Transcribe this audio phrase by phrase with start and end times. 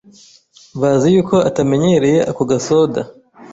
[0.81, 3.01] bazi yuko atamenyereye ako gasoda,